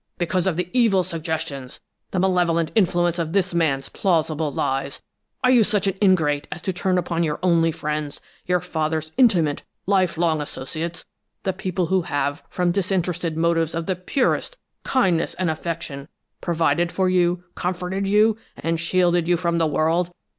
Because 0.17 0.47
of 0.47 0.57
the 0.57 0.67
evil 0.73 1.03
suggestions, 1.03 1.79
the 2.09 2.17
malevolent 2.17 2.71
influence 2.73 3.19
of 3.19 3.33
this 3.33 3.53
man's 3.53 3.87
plausible 3.87 4.51
lies, 4.51 4.99
are 5.43 5.51
you 5.51 5.63
such 5.63 5.85
an 5.85 5.93
ingrate 6.01 6.47
as 6.51 6.59
to 6.63 6.73
turn 6.73 6.97
upon 6.97 7.21
your 7.23 7.37
only 7.43 7.71
friends, 7.71 8.19
your 8.47 8.59
father's 8.61 9.11
intimate, 9.15 9.61
life 9.85 10.17
long 10.17 10.41
associates, 10.41 11.05
the 11.43 11.53
people 11.53 11.85
who 11.93 12.01
have, 12.01 12.41
from 12.49 12.71
disinterested 12.71 13.37
motives 13.37 13.75
of 13.75 13.85
the 13.85 13.95
purest 13.95 14.57
kindness 14.83 15.35
and 15.35 15.51
affection, 15.51 16.07
provided 16.41 16.91
for 16.91 17.07
you, 17.07 17.43
comforted 17.53 18.07
you, 18.07 18.37
and 18.57 18.79
shielded 18.79 19.27
you 19.27 19.37
from 19.37 19.59
the 19.59 19.67
world? 19.67 20.11